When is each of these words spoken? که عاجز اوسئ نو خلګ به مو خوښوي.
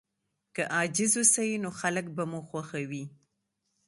که 0.55 0.63
عاجز 0.75 1.11
اوسئ 1.19 1.49
نو 1.63 1.69
خلګ 1.79 2.05
به 2.15 2.23
مو 2.31 2.39
خوښوي. 2.49 3.05